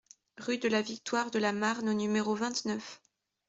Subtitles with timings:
[0.39, 3.03] Rue de la Victoire de la Marne au numéro vingt-neuf